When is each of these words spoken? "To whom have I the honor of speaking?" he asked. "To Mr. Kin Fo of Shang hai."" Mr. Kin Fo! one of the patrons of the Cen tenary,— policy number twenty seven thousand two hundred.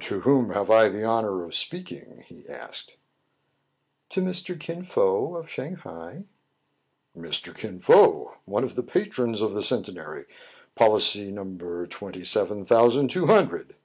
"To 0.00 0.20
whom 0.20 0.48
have 0.52 0.70
I 0.70 0.88
the 0.88 1.04
honor 1.04 1.44
of 1.44 1.54
speaking?" 1.54 2.24
he 2.26 2.48
asked. 2.48 2.96
"To 4.08 4.22
Mr. 4.22 4.58
Kin 4.58 4.82
Fo 4.82 5.36
of 5.36 5.50
Shang 5.50 5.74
hai."" 5.74 6.24
Mr. 7.14 7.54
Kin 7.54 7.78
Fo! 7.78 8.36
one 8.46 8.64
of 8.64 8.76
the 8.76 8.82
patrons 8.82 9.42
of 9.42 9.52
the 9.52 9.62
Cen 9.62 9.82
tenary,— 9.82 10.24
policy 10.74 11.30
number 11.30 11.86
twenty 11.86 12.24
seven 12.24 12.64
thousand 12.64 13.08
two 13.10 13.26
hundred. 13.26 13.76